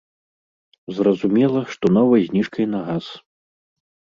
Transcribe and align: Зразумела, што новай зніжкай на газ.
Зразумела, 0.99 1.61
што 1.75 1.85
новай 1.99 2.21
зніжкай 2.31 2.65
на 2.73 2.79
газ. 2.89 3.05